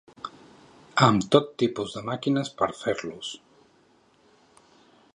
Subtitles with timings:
[1.07, 3.33] Amb tot tipus de màquines per fer-los.